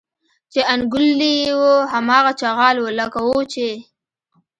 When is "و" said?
2.79-2.85